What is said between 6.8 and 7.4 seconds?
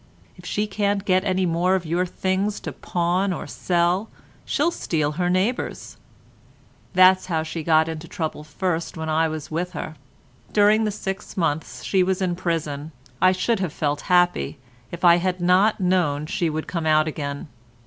That's